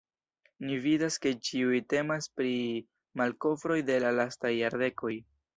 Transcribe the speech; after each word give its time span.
Ni 0.69 0.77
vidas 0.85 1.17
ke 1.25 1.33
ĉiuj 1.49 1.77
temas 1.95 2.29
pri 2.39 2.55
malkovroj 3.23 3.81
de 3.91 4.03
la 4.07 4.15
lastaj 4.23 4.57
jardekoj. 4.57 5.17